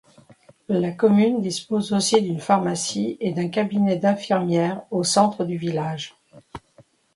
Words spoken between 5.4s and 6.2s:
du village.